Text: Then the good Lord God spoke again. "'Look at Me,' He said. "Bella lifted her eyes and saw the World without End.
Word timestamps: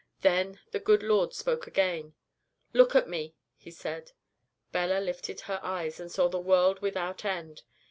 Then 0.21 0.59
the 0.71 0.79
good 0.79 1.03
Lord 1.03 1.29
God 1.29 1.35
spoke 1.35 1.67
again. 1.67 2.15
"'Look 2.73 2.95
at 2.95 3.07
Me,' 3.07 3.35
He 3.55 3.69
said. 3.69 4.13
"Bella 4.71 4.99
lifted 4.99 5.41
her 5.41 5.59
eyes 5.61 5.99
and 5.99 6.11
saw 6.11 6.27
the 6.27 6.39
World 6.39 6.81
without 6.81 7.23
End. 7.23 7.61